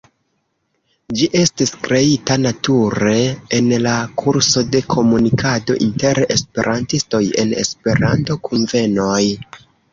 Ĝi 1.17 1.27
estis 1.41 1.73
kreita 1.87 2.37
nature 2.45 3.13
en 3.59 3.69
la 3.89 3.93
kurso 4.23 4.65
de 4.77 4.83
komunikado 4.95 5.79
inter 5.89 6.25
Esperantistoj 6.39 7.25
en 7.45 7.57
Esperanto-kunvenoj. 7.69 9.23